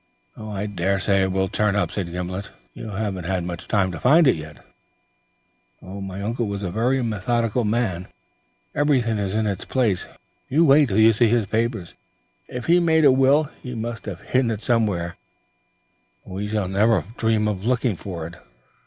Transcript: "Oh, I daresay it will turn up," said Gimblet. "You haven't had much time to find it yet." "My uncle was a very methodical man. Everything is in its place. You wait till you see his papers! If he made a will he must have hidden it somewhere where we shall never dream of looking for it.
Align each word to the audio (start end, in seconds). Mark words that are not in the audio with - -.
"Oh, 0.35 0.49
I 0.49 0.65
daresay 0.65 1.21
it 1.21 1.31
will 1.31 1.47
turn 1.47 1.75
up," 1.75 1.91
said 1.91 2.11
Gimblet. 2.11 2.49
"You 2.73 2.89
haven't 2.89 3.25
had 3.25 3.43
much 3.43 3.67
time 3.67 3.91
to 3.91 3.99
find 3.99 4.27
it 4.27 4.33
yet." 4.35 4.57
"My 5.79 6.23
uncle 6.23 6.47
was 6.47 6.63
a 6.63 6.71
very 6.71 7.03
methodical 7.03 7.63
man. 7.63 8.07
Everything 8.73 9.19
is 9.19 9.35
in 9.35 9.45
its 9.45 9.63
place. 9.63 10.07
You 10.49 10.65
wait 10.65 10.87
till 10.87 10.97
you 10.97 11.13
see 11.13 11.27
his 11.27 11.45
papers! 11.45 11.93
If 12.47 12.65
he 12.65 12.79
made 12.79 13.05
a 13.05 13.11
will 13.11 13.51
he 13.61 13.75
must 13.75 14.05
have 14.07 14.21
hidden 14.21 14.49
it 14.49 14.63
somewhere 14.63 15.17
where 16.23 16.33
we 16.37 16.47
shall 16.47 16.67
never 16.67 17.03
dream 17.17 17.47
of 17.47 17.63
looking 17.63 17.95
for 17.95 18.25
it. 18.25 18.37